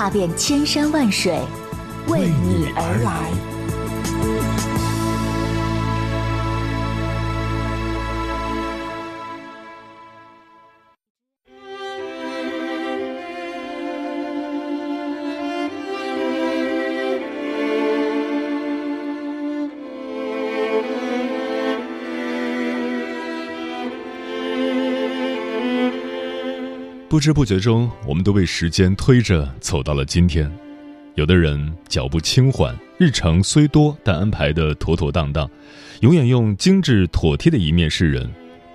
[0.00, 1.38] 踏遍千山万水，
[2.08, 4.59] 为你而来。
[27.10, 30.48] 不知不觉中，我们都被时间推着走到了今天。
[31.16, 35.50] 有的人脚步轻缓，日程虽多，但安排的妥妥当当，
[36.02, 38.28] 永远用精致妥帖的一面示人；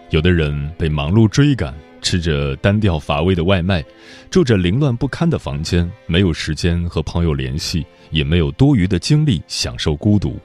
[0.09, 3.81] 有的人被忙碌追赶，吃着单调乏味的外卖，
[4.29, 10.37] 住着凌乱不堪的房间，没有时间和朋友联系，也没有多余的精力享受孤独。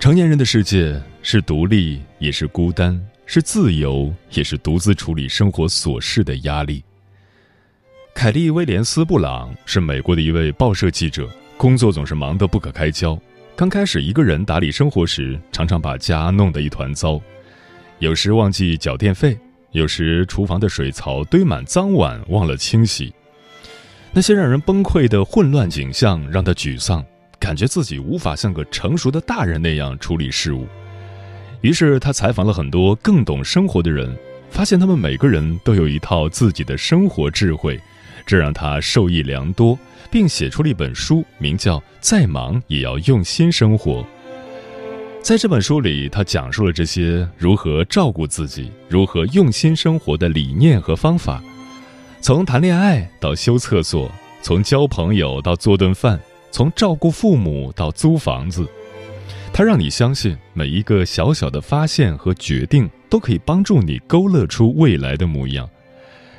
[0.00, 2.98] 成年人的世界是独立，也是孤单。
[3.26, 6.82] 是自由，也是独自处理生活琐事的压力。
[8.14, 13.18] 凯利·威廉斯·布朗是美国的一位报社记者，工作总是忙得不可开交。
[13.56, 17.20] 刚开始一个人打理生活时，常常把家弄得一团糟，
[17.98, 19.36] 有时忘记缴电费，
[19.72, 23.12] 有时厨房的水槽堆满脏碗忘了清洗。
[24.12, 27.04] 那些让人崩溃的混乱景象让他沮丧，
[27.40, 30.68] 感觉自己无法像个成熟的大人那样处理事务。
[31.64, 34.14] 于是他采访了很多更懂生活的人，
[34.50, 37.80] 发现他们每个人都有一套自己的生活智慧，
[38.26, 39.78] 这让他受益良多，
[40.10, 44.02] 并写出了一本书，名叫《再忙也要用心生活》。
[45.22, 51.42] 在这本书里，他讲述了这些如何照顾自己、如何用心生活的理念和方法，
[52.20, 56.20] 从谈恋爱到修厕所，从交朋友到做顿饭，
[56.50, 58.68] 从照顾父母到租房子。
[59.56, 65.70] 它让你相信，每一个小小的发现和决定都可以帮助你勾勒出未来的模样。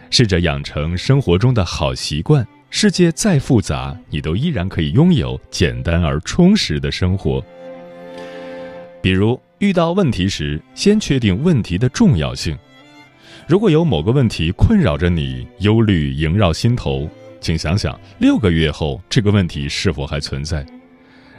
[0.10, 7.42] 试着养成生活中的好习惯，世界再复杂，你都依然可以拥有简单而充实的生活。
[9.02, 12.58] 比如，遇到问题时，先确定问题的重要性。
[13.48, 17.10] 如果有某个问题困扰着你，忧虑萦绕心头，
[17.40, 20.66] 请想想六个月后这个问题是否还存在。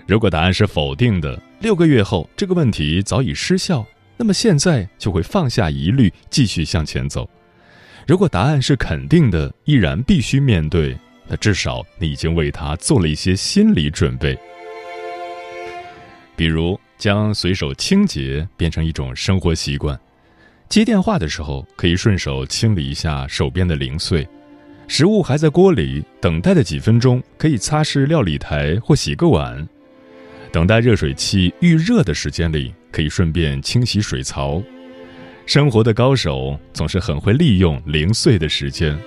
[0.07, 3.85] 如果答案是否定的，六个月后这个问题早已失效，
[4.17, 7.29] 那么现在就会放下疑虑，继续向前走。
[8.07, 10.97] 如果答案是肯定的，依然必须面对，
[11.27, 14.39] 那至少你已经为他做了一些心理准备。
[16.37, 19.99] 比如，将随手清洁变成一种生活习惯，
[20.69, 24.25] 接电话的时候可以顺手清理一下手边的零碎，
[24.87, 29.67] 食物还在锅里，等待的几分钟可以擦拭料理台或洗个碗。
[30.57, 34.63] 等待热水器预热的时间里，可以顺便清洗水槽。
[35.45, 38.99] 生活的高手总是很会利用零碎的时间。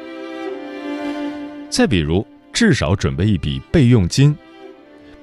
[1.68, 2.24] 再比如，
[2.54, 4.38] 至少准备一笔备用金。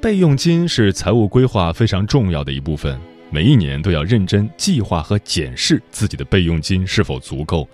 [0.01, 2.99] 备用金是财务规划非常重要的一部分，
[3.31, 7.69] 每一年都要认真计划和检视自己的备用金是否足够，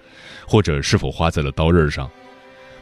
[0.46, 2.06] 或者是否花在了刀刃上。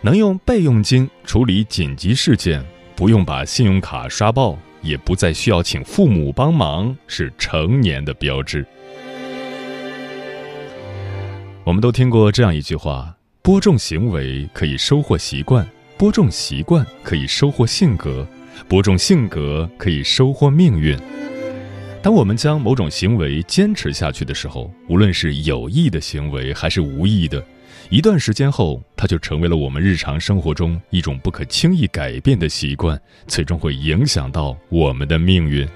[0.00, 2.60] 能用备用金处理紧急事件，
[2.96, 4.58] 不用把信用卡刷爆。
[4.82, 8.66] 也不再需要请父母帮忙，是成年的标志。
[11.64, 18.26] 我们都听过这样一句话：播种行为可以收获习惯，播种习惯可以收获性格，
[18.66, 20.98] 播种性格可以收获命运。
[22.02, 27.44] 当我们将某种行为坚持下去的时候，无论是有意的行为还是无意的。
[27.90, 35.68] 一段时间后，它就成为了我们日常生活中一种不可轻易改变的习惯，最终会影响到我们的命运。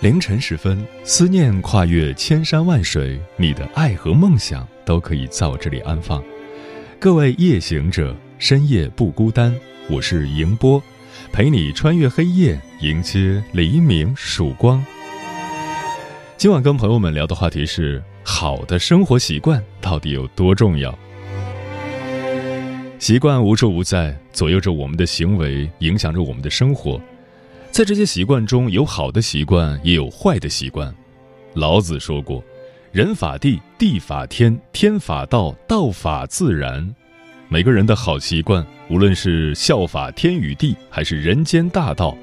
[0.00, 6.22] 凌晨时分，思念跨越千山万水，你的爱和梦想都可以在我这里安放。
[7.00, 9.52] 各位夜行者，深夜不孤单，
[9.90, 10.80] 我是迎波。
[11.32, 14.84] 陪你穿越黑夜，迎接黎明曙光。
[16.36, 20.96] 今晚跟朋友们聊的话题是：好的生活习惯到底有多重要？
[22.98, 27.00] 习惯无处不在，左右着我们的行为，影响着我们的生活。
[27.70, 30.92] 在这些习惯中有好的习惯，也有坏的习惯。
[31.54, 32.42] 老子说过
[32.90, 36.94] ：“人法地，地法天，天法道，道法自然。”
[37.48, 42.16] 每个人的好习惯，无论是效法天与地，还是人间大道，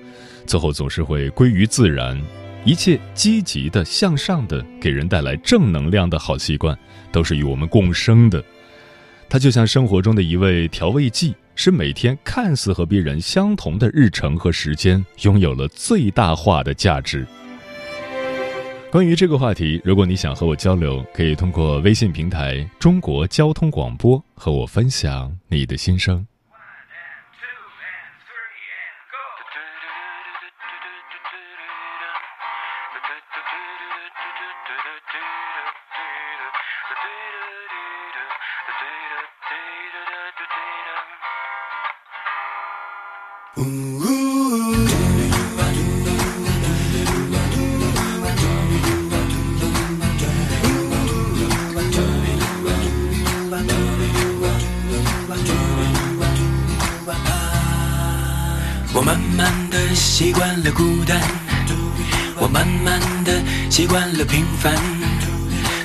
[0.48, 2.20] 最后总是会归于自然。
[2.64, 6.76] 一切积极的、向上的、给人带来正能量的好习惯，
[7.12, 8.44] 都是与我们共生的。
[9.30, 17.26] 它就像生活中的一味调味剂，使每天看似和别人相同的日程和时间，拥有了最大化的价值。
[18.92, 26.26] 关于这个话题，如果你想和我交流，可以通过微信平台“中国交通广播”和我分享你的心声。
[60.64, 61.20] 了孤单，
[62.38, 64.74] 我慢慢的习惯了平凡，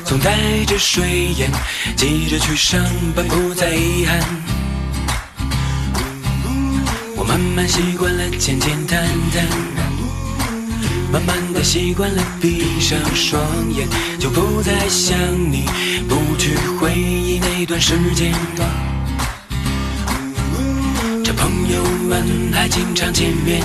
[0.05, 1.50] 总带着睡眼，
[1.96, 2.81] 急着去上
[3.14, 4.20] 班，不再遗憾。
[7.17, 9.46] 我慢慢习惯了简简单单，
[11.12, 13.88] 慢慢的习惯了闭上双眼，
[14.19, 15.19] 就不再想
[15.50, 15.64] 你，
[16.08, 18.32] 不去回忆那段时间。
[21.25, 23.62] 这朋友们还经常见面，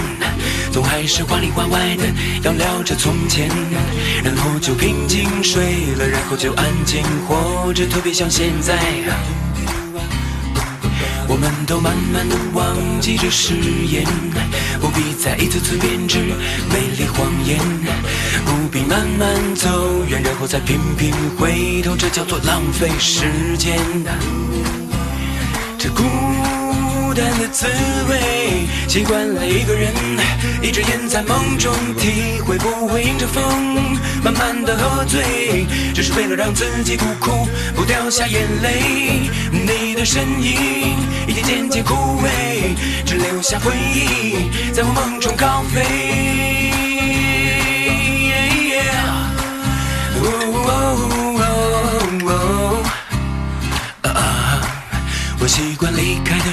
[0.76, 2.04] 总还是话里话外的
[2.44, 3.48] 要聊着从前，
[4.22, 5.64] 然后就平静睡
[5.96, 8.78] 了，然后就安静活着，特别像现在。
[11.30, 13.54] 我们都慢慢的忘记这誓
[13.88, 14.04] 言，
[14.82, 16.20] 不必再一次次编织
[16.70, 17.58] 美丽谎言，
[18.44, 23.80] 不必慢慢走远，然后再频频回头，这叫做浪费时间。
[25.78, 26.04] 这孤
[27.16, 27.66] 单的滋
[28.10, 29.94] 味，习惯了一个人，
[30.62, 39.30] 一只眼在梦中体会，不会迎着风慢慢的喝醉，只是为了让自己不哭，不掉下眼泪。
[39.50, 42.76] 你的身影已经渐渐枯萎，
[43.06, 46.55] 只留下回忆在我梦中高飞。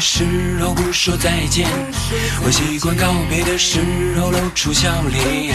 [0.03, 0.25] 时
[0.61, 1.69] 候不说再见，
[2.45, 3.79] 我习惯告别的时
[4.21, 5.55] 候露出笑脸。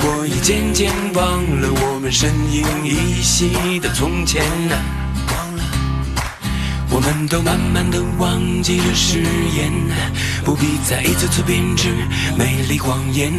[0.00, 4.42] 我已渐渐忘了我们身影依稀的从前。
[6.90, 9.22] 我们都慢慢的忘记了誓
[9.56, 9.72] 言，
[10.44, 11.88] 不必再一次次编织
[12.36, 13.32] 美丽谎言，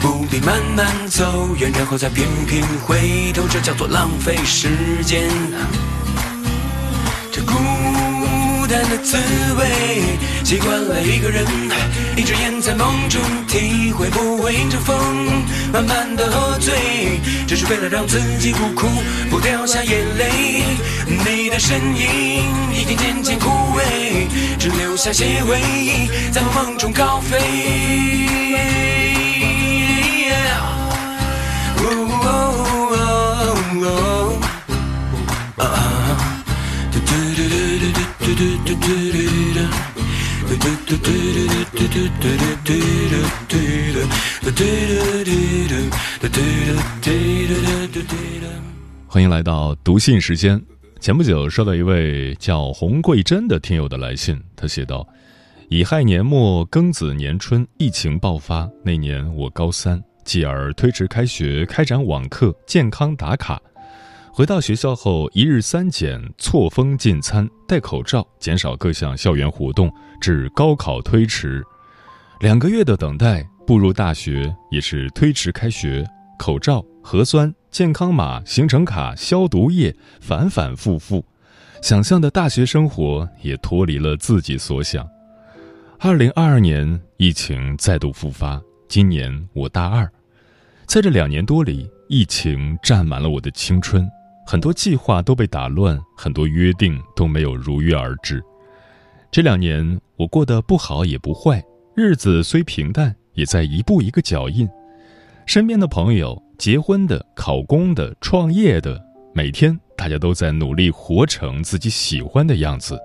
[0.00, 4.68] 不必慢慢走远，然后再频频回头，这叫做浪费时
[5.04, 5.28] 间。
[9.04, 9.18] 滋
[9.58, 11.44] 味，习惯了一个人，
[12.16, 14.96] 一支烟在梦中体会，不会迎着风
[15.70, 18.88] 慢慢的喝醉，只是为了让自己不哭，
[19.30, 20.62] 不掉下眼泪。
[21.06, 24.26] 你的身影已经渐渐枯萎，
[24.58, 27.38] 只留下些回忆在梦中高飞。
[49.06, 50.60] 欢迎来到读信时间。
[50.98, 55.06] 前不久收到一位叫洪桂珍的听友的来信，他写道
[55.70, 58.68] ：“乙亥年末庚子年春，疫情爆发。
[58.84, 63.62] 那年我高三，继而推迟开学，开展网课，健康打卡。
[64.36, 69.88] 回到学校后，一日三检，错峰进餐，戴口罩，减少各项校园活动，
[70.20, 71.62] 至高考推迟。
[72.40, 76.04] 两个月的等待，步入大学也是推迟开学，
[76.36, 81.24] 口罩、核酸。”健康码、行程卡、消毒液，反反复复，
[81.80, 85.08] 想象的大学生活也脱离了自己所想。
[86.00, 90.10] 二零二二年疫情再度复发，今年我大二，
[90.86, 94.08] 在这两年多里，疫情占满了我的青春，
[94.46, 98.42] 很多计划都被打乱，很多约定都没有如约而至。
[99.30, 101.62] 这两年我过得不好也不坏，
[101.94, 104.68] 日子虽平淡，也在一步一个脚印。
[105.46, 106.42] 身边的朋友。
[106.56, 108.98] 结婚的、考公的、创业的，
[109.34, 112.96] 每天大家都在努力活成自己喜欢的样子。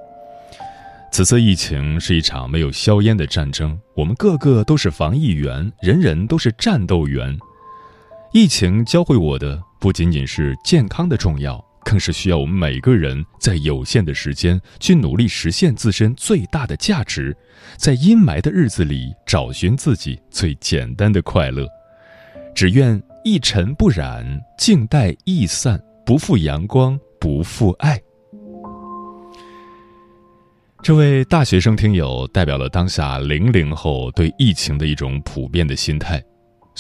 [1.12, 7.36] 此次疫情是一场没有硝烟的战争，我们个个都是防疫员，人人都是战斗员。
[8.32, 17.36] 疫情教会我的不仅仅是健康的重要，更是需要我们每个人在有限的时间去努力实现自身最大的价值，
[17.76, 21.68] 在阴霾的日子里找寻自己最简单的快乐。
[22.54, 24.24] 只愿一尘不染，
[24.60, 28.00] 静待易散，不负阳光，不负爱。
[30.84, 36.24] 这位大学生听友代表了当下零零后对疫情的一种普遍的心态。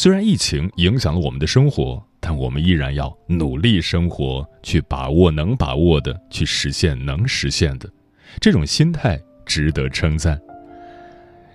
[0.02, 7.90] 虽然疫情影响了我们的生活，但我们依然要努力生活，去把握能把握的，去实现能实现的。
[8.40, 10.40] 这种心态值得称赞。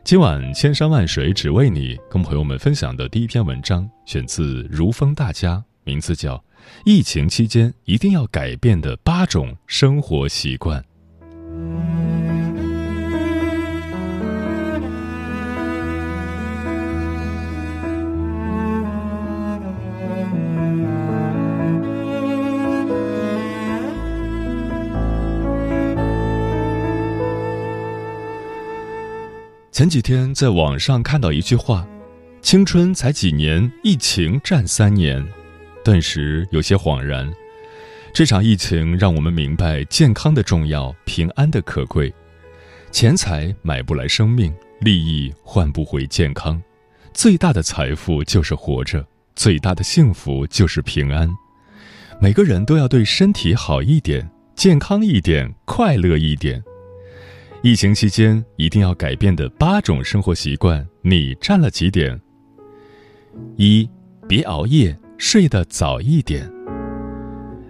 [0.04, 6.36] 今晚千山万水只为你，跟朋友们分享的第一篇文章选自如风大家，名字叫
[6.84, 10.84] 《疫情期间一定要改变的八种生活习惯》。
[29.74, 31.84] 前几天在网上看到一句话
[32.40, 35.26] ：“青春才几年，疫情战三年。”
[35.84, 37.28] 顿时有些恍然。
[38.12, 42.14] 这场疫情让我们明白健康的重要，平安的可贵。
[42.92, 46.62] 钱财买不来生命，利益换不回健康。
[47.12, 49.04] 最大的财富就是活着，
[49.34, 51.28] 最大的幸福就是平安。
[52.20, 56.62] 每个人都要对身体好一点，健康一点，快乐一点。
[57.64, 62.20] 疫情期间一定要改变的八种生活习惯，你占了几点？
[63.56, 63.88] 一，
[64.28, 66.46] 别熬夜，睡得早一点。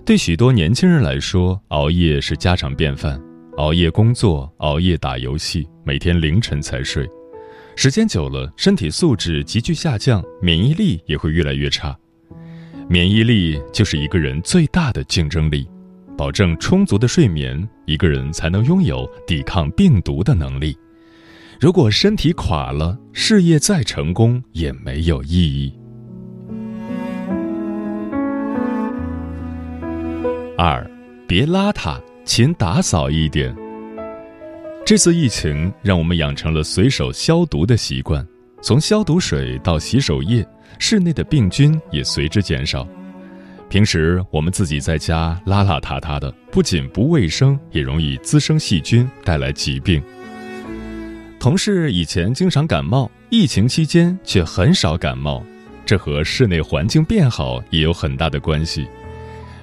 [0.04, 3.22] 对许多年轻人来说，熬夜是家常便饭，
[3.56, 7.08] 熬夜工作，熬夜打游戏，每天凌晨才睡，
[7.76, 11.96] 时间久了，身体素质急剧下降，免疫力也会越来越差。
[12.88, 15.68] 免疫力就是一个人最大的竞争力。
[16.16, 20.76] 保证充足的睡眠，一个人才能拥有抵抗病毒的能力。
[21.60, 25.72] 如果身体垮了，事业再成功也没有意义。
[30.56, 30.88] 二，
[31.26, 33.54] 别邋遢，勤打扫一点。
[34.86, 38.24] 这次疫情让我们养成了随手消毒的习惯，
[38.60, 40.46] 从消毒水到洗手液，
[40.78, 42.86] 室内的病菌也随之减少。
[43.74, 50.00] 平时我们自己在家邋邋遢遢的，不仅不卫生，也容易滋生细菌，带来疾病。
[51.40, 55.42] 同事以前经常感冒，疫情期间却很少感冒，
[55.84, 58.86] 这和室内环境变好也有很大的关系。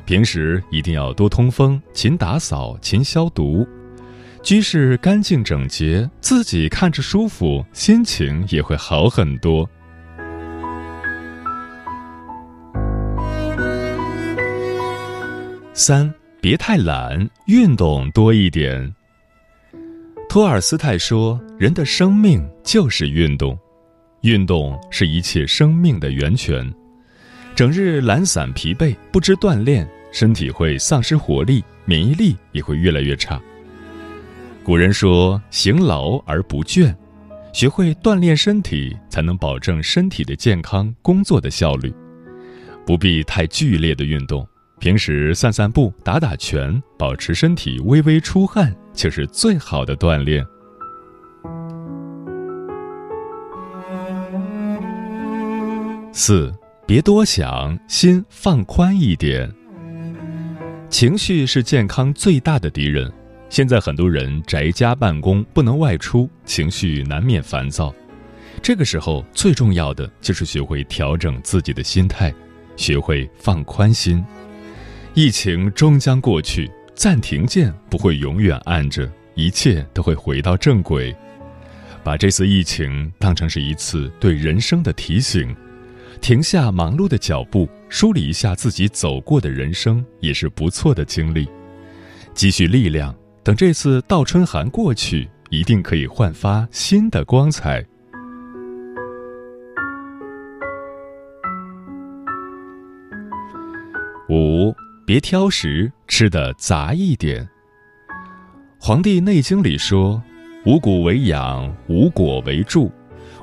[0.03, 3.65] 平时一定要多通风、勤打扫、勤消毒，
[4.43, 9.69] 居室干净整洁，自己看着舒服，心情也会好很多。
[15.83, 18.93] 三，别太懒，运动多一点。
[20.29, 23.57] 托尔斯泰说：“人的生命就是运动，
[24.21, 26.71] 运动是一切生命的源泉。
[27.55, 33.41] 整日懒散疲惫，不知锻炼，身体会丧失活力，免疫力也会越来越差。
[34.63, 36.95] 古人说：‘行劳而不倦’，
[37.53, 41.91] 学会锻炼身体，才能保证身体的健康，工作的效率。
[42.85, 44.47] 不必太剧烈的运动。”
[44.81, 50.43] 平时散散步、打打拳，保持身体微微出汗，就是最好的锻炼。
[56.11, 56.51] 四，
[56.87, 59.47] 别多想，心放宽一点。
[60.89, 63.09] 情绪是健康最大的敌人。
[63.49, 67.93] 现在很多人宅家办公，不能外出，情绪难免烦躁。
[68.63, 72.33] 这个时候，最重要的就是学会调整自己的心态，
[72.75, 74.25] 学会放宽心。
[75.13, 81.13] 疫情终将过去，暂停键不会永远按着，一切都会回到正轨。
[82.01, 85.53] 把这次疫情当成是一次对人生的提醒，
[86.21, 91.45] 停下忙碌的脚步，梳理一下自己走过的人生，也是不错的经历。
[92.33, 93.13] 积蓄力量，
[93.43, 97.85] 等这次倒春寒过去，一定可以焕发新的光彩。
[104.29, 104.73] 五。
[105.03, 107.43] 别挑食，吃的杂一点。
[108.79, 110.21] 《黄帝内经》里说
[110.63, 112.91] ：“五谷为养，五果为助，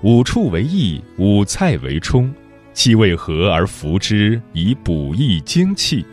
[0.02, 2.32] 五畜为益，五菜为充。
[2.72, 6.06] 气味和而服之，以补益精气。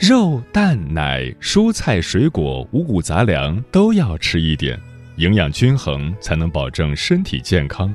[0.00, 4.80] 肉、蛋、奶、蔬菜、水果、五谷杂粮都要吃一点，
[5.16, 7.94] 营养均衡才能保证身体健康。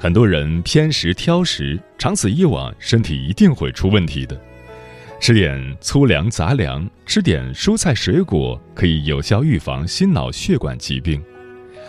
[0.00, 4.38] 很多人偏食挑食，长此以往，身体一定会出问题的。
[5.22, 11.22] 吃点粗粮杂粮，吃点蔬菜水果，可以有效预防心脑血管疾病。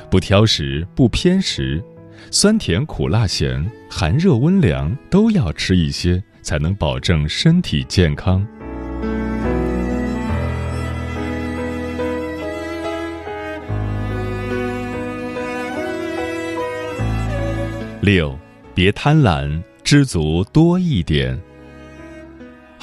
[0.08, 1.84] 不挑食，不偏食，
[2.30, 8.46] 酸甜苦辣咸，寒热温凉都要吃一些，才能保证身体健康。
[18.00, 18.38] 六，
[18.76, 21.42] 别贪婪，知足多一点。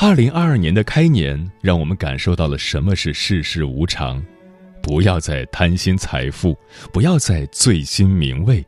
[0.03, 4.25] 二零二二年的开年，让我们感受到了什么是世事无常。
[4.83, 6.57] 不要再贪心财富，
[6.91, 8.65] 不要再醉心名位。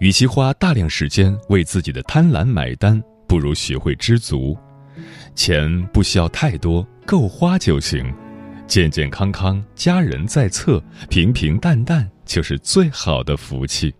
[0.00, 4.54] 与其花大量时间为自己的贪婪买单，不如学会知足。
[5.34, 8.12] 钱不需要太多，够花就行。
[8.66, 13.90] 健健康康，家人在侧，平平淡淡，就是最好的福气。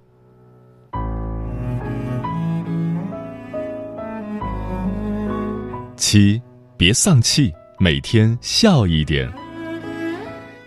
[5.97, 6.41] 七，
[6.77, 9.31] 别丧气，每天笑一点。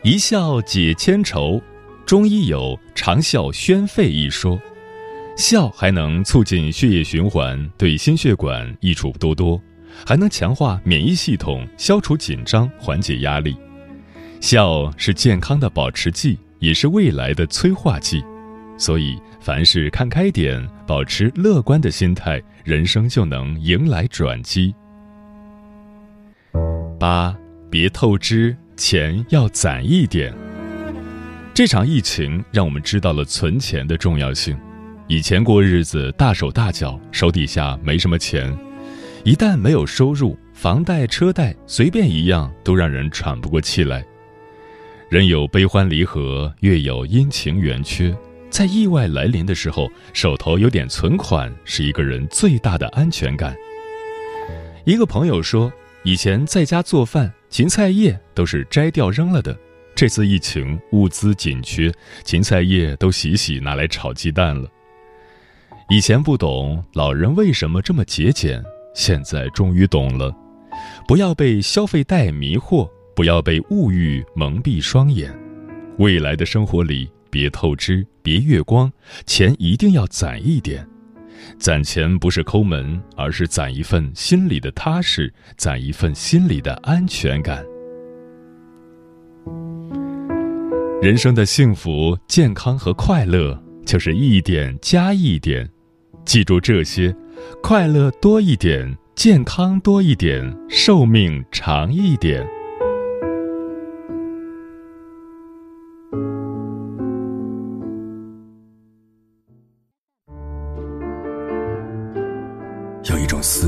[0.04, 1.62] 一笑解千愁，
[2.06, 4.60] 中医有长笑宣肺一说，
[5.36, 9.60] 笑还能促进血液循环，对心血管益处多多，
[10.06, 13.58] 还能强化免疫系统，消除紧张，缓解压力。
[14.42, 18.24] 笑是健康的保持剂，也是未来的催化剂，
[18.78, 24.74] 所以凡事看开点，保持乐观的心态，人生就能迎来转机。
[27.06, 27.38] 八，
[27.70, 30.34] 别透支，钱要攒一点。
[31.54, 34.58] 这场疫情让我们知道了存钱的重要性。
[35.08, 38.52] 以前过日子大手大脚，手底下没什么钱，
[39.24, 44.04] 一旦没有收入，房贷车贷随便一样都让人喘不过气来。
[45.08, 48.18] 人有悲欢离合，月有阴晴圆缺，
[48.50, 53.56] 在意外来临的时候，手头有点存款是一个人最大的安全感。
[54.86, 55.72] 一个朋友说。
[56.06, 59.58] 以前在家做饭，芹菜叶都是摘掉扔了的。
[59.96, 61.92] 这次疫情物资紧缺，
[62.24, 64.70] 芹菜叶都洗洗拿来炒鸡蛋了。
[65.90, 68.64] 以前不懂老人为什么这么节俭，
[68.94, 70.32] 现在终于懂了。
[71.08, 75.36] 不要被消费贷迷惑，不要被物欲蒙蔽双眼。
[75.98, 78.94] 未来的生活里，别透支，别月光，
[79.26, 80.88] 钱一定要攒一点。
[81.58, 87.64] 攒钱不是抠门，而是攒一份心里的踏实，攒一份心里的安全感。
[91.02, 95.70] 人生的幸福、健康和快乐，就是一点加一点。
[96.26, 97.16] 记住这些：
[97.62, 102.48] 快乐多一点，健康多一点，寿命长一点。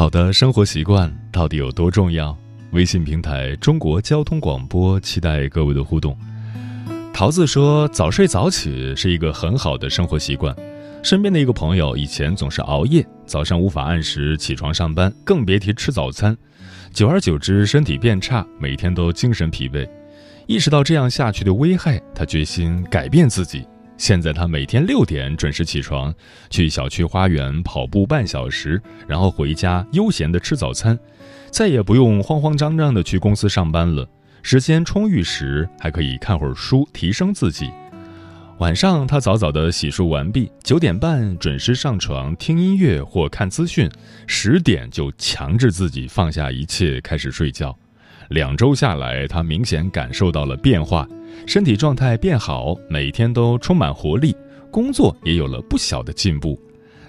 [0.00, 2.34] 好的生活习惯到底有多重要？
[2.70, 6.16] 微信平台中国交通广播期待各位的互动。
[7.12, 10.56] 桃子说：“早睡早起是一个很好的生活习惯。
[11.02, 16.34] 身边的一个朋友以前总是熬夜，早上无法按时起床上班，更别提吃早餐。
[16.94, 19.86] 久而久之，身体变差，每天都精神疲惫。
[20.46, 23.66] 意识到这样下去的危害，他决心改变自己。”
[24.00, 26.12] 现在他每天六点准时起床，
[26.48, 30.98] 去小区花园跑步半小时，然后回家悠闲的吃早餐，
[31.50, 34.08] 再也不用慌慌张张的去公司上班了。
[34.40, 37.70] 时间充裕时，还可以看会儿书，提升自己。
[38.60, 43.86] 晚上他早早的洗漱完毕，九点半准时上床听音乐或看资讯，
[44.26, 47.78] 十点就强制自己放下一切开始睡觉。
[48.30, 51.06] 两周下来，他明显感受到了变化。
[51.46, 54.34] 身体状态变好，每天都充满活力，
[54.70, 56.60] 工作也有了不小的进步。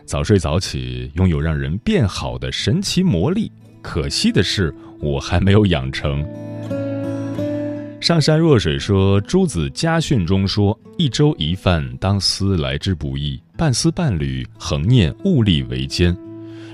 [0.05, 6.25] 早睡早起拥有让人变好的神奇魔力，可惜的是我还没有养成。
[8.01, 16.11] 上善若水说，《朱子家训》中说：“一粥一饭，当思来之不易；半丝半缕，恒念物力维艰。”《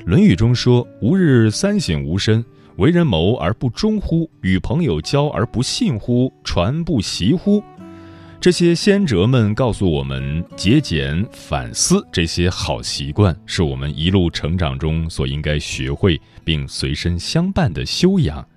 [0.05, 2.43] 论语》中说：“吾日三省吾身。”
[2.77, 4.29] 为人谋而不忠乎？
[4.41, 6.31] 与朋友交而不信乎？
[6.43, 7.63] 传不习乎？
[8.39, 18.47] 这些先哲们告诉我们，节俭、反思这些好习惯，是我们一路成长中所应该学会并随身相伴的修养。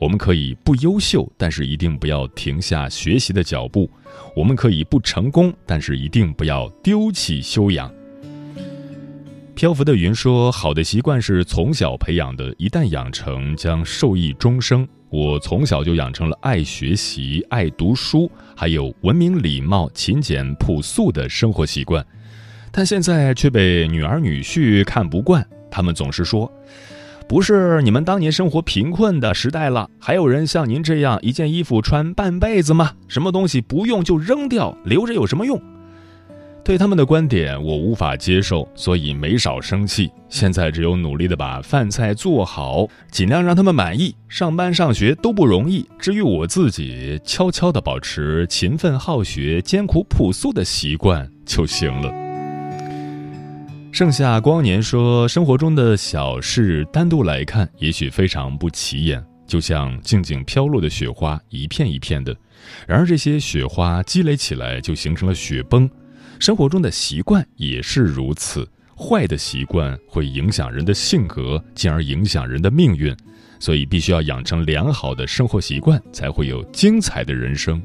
[0.00, 3.88] 我们可以不优秀，但是一定不要停下学习的脚步；
[4.34, 7.88] 我们可以不成功，但是一定不要丢弃修养。
[9.58, 14.86] 漂浮的云说：“好的习惯是从小培养的，一旦养成，将受益终生。
[15.10, 22.06] 我从小就养成了爱学习、爱读书，还有文明、礼貌、勤俭、朴素的生活习惯，
[22.70, 25.44] 但现在却被女儿女婿看不惯。
[25.68, 26.48] 他们总是说。”
[27.28, 32.92] 不是你们当年生活贫困的时代了，还有人像您这样一件衣服穿半辈子吗？
[33.08, 35.60] 什么东西不用就扔掉，留着有什么用？
[36.68, 40.12] 对他们的观点我无法接受，所以没少生气。
[40.28, 44.14] 现在只有努力的把饭菜做好，尽量让他们满意。
[44.28, 52.12] 上班上学都不容易，至于我自己，悄悄的保持勤奋好学、艰苦朴素的习惯就行了。
[53.90, 62.36] 盛夏光年说：“生活中的小事，单独来看，也许非常不起眼，就像静静飘落的雪花，一片一片的。
[62.86, 65.88] 然而，这些雪花积累起来，就形成了雪崩。
[66.38, 73.14] 生活中的习惯也是如此，坏的习惯会影响人的性格，进而影响人的命运。
[73.60, 77.82] 所以，必须要养成良好的生活习惯，才会有精彩的人生。”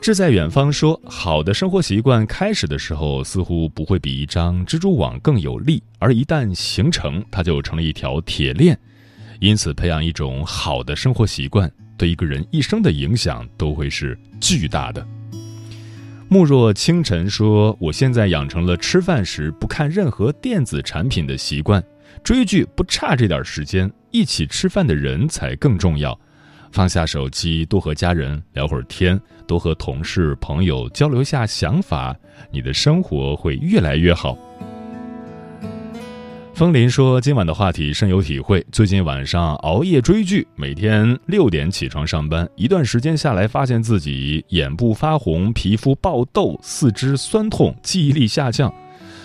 [0.00, 8.78] 志在远方说：“好的生活习惯开始的时候似乎不会比一张蜘蛛网更有力，而一旦形成，它就成了一条铁链。
[9.40, 15.04] 因此，培养一种好的生活习惯，对一个人一生的影响都会是巨大的。”
[16.32, 21.84] 慕若清晨说：“我现在养成了吃饭时不看任何电子产品的习惯，
[22.24, 26.18] 追剧不差这点时间，一起吃饭的人才更重要。”
[26.72, 32.16] 放下手机，多和家人聊会儿天，多和同事朋友交流下想法，
[32.50, 34.38] 你的生活会越来越好。
[36.54, 38.64] 风林说：“今晚的话题深有体会。
[38.70, 48.72] 最近晚上熬夜追剧，每天六点起床上班，一段时间下来，发现自己眼部发红、皮肤爆痘、四肢酸痛、记忆力下降。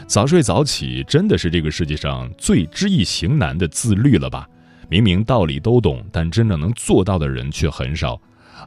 [0.07, 4.47] 早睡早起真的是这个世界上最知易行难的自律了吧？”
[4.89, 8.19] 明明道理都懂，但真正能做到的人却很少。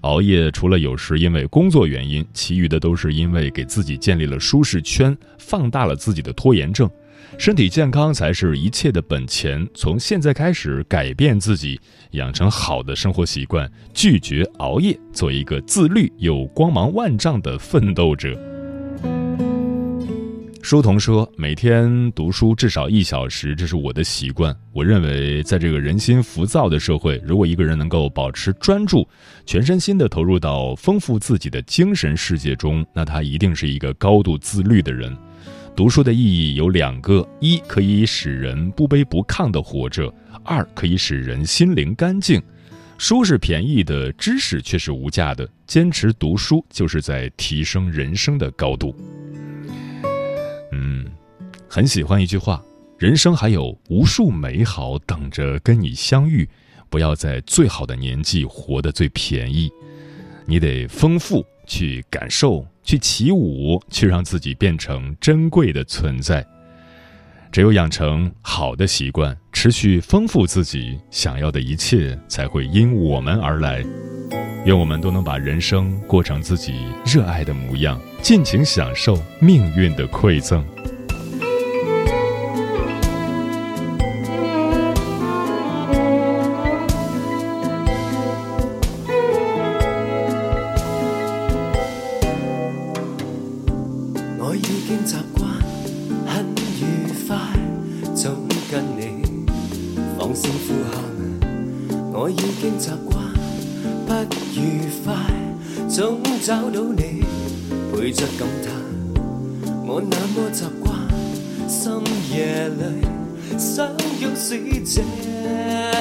[0.03, 6.89] 熬夜除了有时因为工作原因，其余的都是因为给自己建立了舒适圈，放大了自己的拖延症。
[7.39, 9.67] 身体健康才是一切的本钱。
[9.75, 11.81] 从现在开始改变自己，
[12.13, 18.39] 养成好的生活习惯，拒绝熬夜，做一个自律又光芒万丈的奋斗者。
[20.63, 24.55] 书童说：“每天读书至少一小时，这是我的习惯。
[24.73, 29.09] 我认为，在这个人心浮躁的社会，如果一个人能够保持专注，
[29.47, 35.17] 全身心的投入到丰富自己的精神世界中，那他一定是一个高度自律的人。
[35.77, 40.13] 读书的意义有两个：一可以使人不卑不亢的活着；
[40.45, 42.41] 二可以使人心灵干净。
[42.99, 45.49] 书是便宜的，知识却是无价的。
[45.67, 48.95] 坚持读书，就是在提升人生的高度。”
[50.73, 51.07] 嗯，
[51.67, 52.63] 很喜欢一句话：
[52.99, 56.47] 人生还有无数美好等着跟你相遇。
[56.91, 59.71] 不要在最好的年纪活得最便宜，
[60.45, 66.45] 你得丰富去感受，去起舞，去让自己变成珍贵的存在。
[67.53, 73.85] 只有养成好的习惯，持续丰富自己，想要的一切才会因我们而来。
[74.65, 76.75] 愿我们都能把人生过成自己
[77.07, 80.65] 热爱的模样，尽情享受命运的馈赠。
[98.71, 99.25] 跟你
[100.17, 103.19] 放声呼喊我已经习惯
[104.07, 104.15] 不
[104.55, 105.13] 愉快
[105.89, 107.25] 总找到你
[107.93, 108.73] 陪着感叹。
[109.85, 110.97] 我那么习惯
[111.69, 112.01] 深
[112.33, 113.89] 夜里相
[114.21, 115.03] 拥使这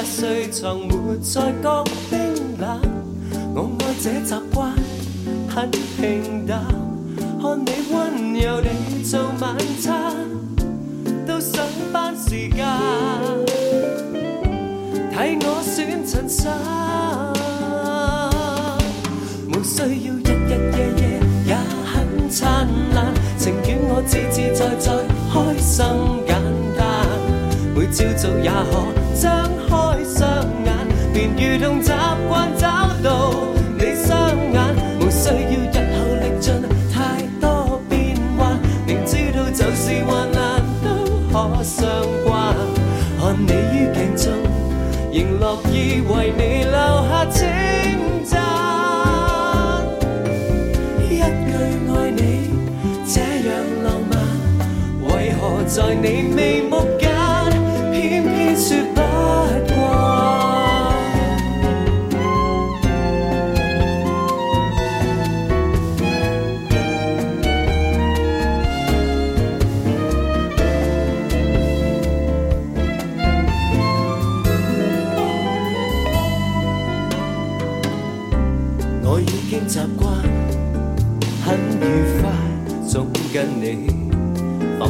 [0.04, 2.80] 睡床没再觉冰冷
[3.52, 4.72] 我爱这习惯
[5.48, 6.64] 很平淡。
[7.42, 10.39] 看你温柔地做晚餐。
[11.40, 12.66] 上班时间，
[15.10, 16.52] 替我选衬衫
[19.48, 21.02] 无需要日日夜夜
[21.46, 21.54] 也
[21.86, 23.06] 很灿烂，
[23.38, 24.92] 情愿我自自在在
[25.32, 25.82] 开心
[26.26, 26.36] 简
[26.76, 26.84] 单。
[27.74, 28.72] 每朝早也可
[29.18, 29.70] 张开
[30.04, 30.20] 双
[30.66, 30.68] 眼，
[31.14, 31.90] 便如同习
[32.28, 32.68] 惯找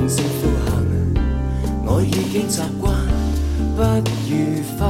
[0.00, 0.82] 同声呼喊，
[1.84, 2.90] 我已经习惯
[3.76, 3.82] 不
[4.26, 4.88] 愉快，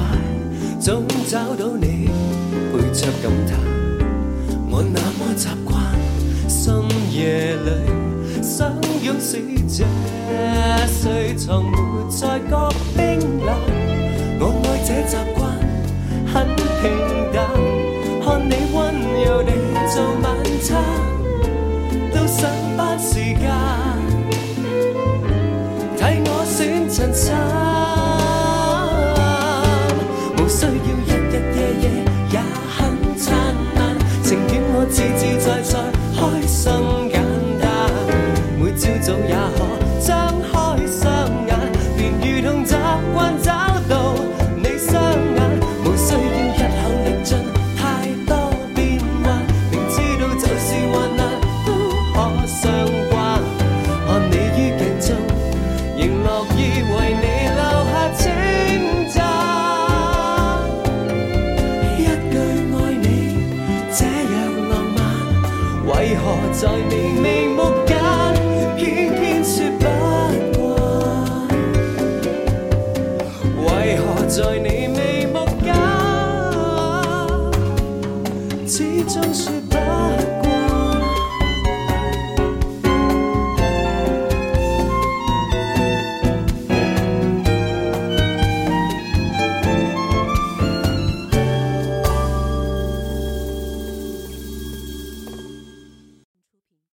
[0.79, 2.09] 总找到你
[2.71, 3.59] 陪着感叹。
[4.71, 5.83] 我那么习惯，
[6.49, 7.69] 深夜里
[8.41, 9.85] 相拥是，这
[10.87, 11.77] 睡从没
[12.09, 13.51] 再觉冰冷。
[14.39, 15.59] 我爱这习惯，
[16.33, 17.50] 很平淡。